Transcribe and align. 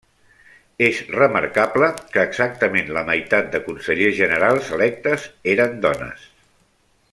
És 0.85 1.01
remarcable 1.15 1.89
que 2.15 2.23
exactament 2.29 2.89
la 2.97 3.05
meitat 3.11 3.53
de 3.57 3.63
consellers 3.69 4.17
generals 4.23 4.75
electes 4.79 5.29
eren 5.57 5.81
dones. 5.89 6.27